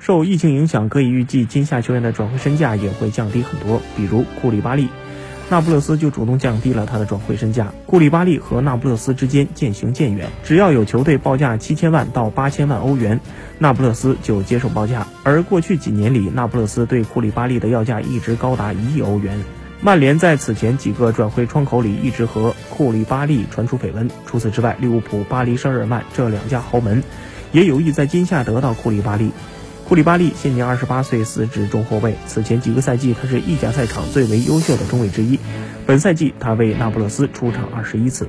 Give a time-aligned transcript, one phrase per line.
[0.00, 3.82] 受疫情影响，可以预计今夏球员的转会身价也会降低很多。
[3.94, 4.88] 比如库里巴利，
[5.50, 7.70] 那不勒斯就主动降低了他的转会身价。
[7.84, 13.20] 库里巴利和那不勒斯之间渐行渐远，只要有球队报价七千万到八千万欧元，
[13.58, 15.06] 那不勒斯就接受报价。
[15.22, 19.38] 而过去几年里，那不勒斯对库里巴利的要价一直高达一亿欧元。
[19.82, 24.10] 曼联在此前几个转会窗口里一直和库里巴利传出绯闻。
[24.24, 27.02] 除此之外，利物浦、巴黎圣日耳曼这两家豪门
[27.52, 29.30] 也有意在今夏得到库里巴利。
[29.90, 32.14] 布里巴利现年二十八岁，司职中后卫。
[32.24, 35.36] 此前几个赛季，他是意甲赛场最为优秀的中卫之一。
[35.84, 38.28] 本赛季，他为那不勒斯出场二十一次。